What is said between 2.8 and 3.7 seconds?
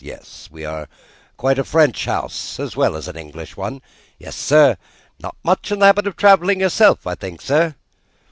as an English